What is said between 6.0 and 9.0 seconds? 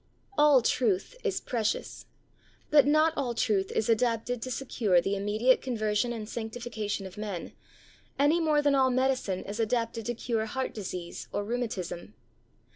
and sanctification of men, any more than all